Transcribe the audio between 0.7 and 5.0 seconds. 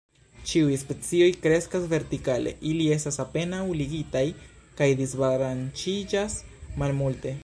specioj kreskas vertikale, ili estas apenaŭ ligitaj kaj